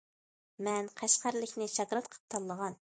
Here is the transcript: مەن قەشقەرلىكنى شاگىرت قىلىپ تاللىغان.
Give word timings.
مەن 0.67 0.89
قەشقەرلىكنى 1.03 1.71
شاگىرت 1.79 2.13
قىلىپ 2.15 2.37
تاللىغان. 2.37 2.79